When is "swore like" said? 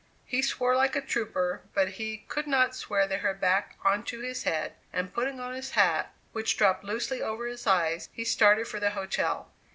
0.41-0.95